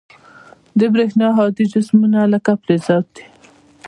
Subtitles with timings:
[0.79, 3.25] د برېښنا هادي جسمونه لکه فلزات دي.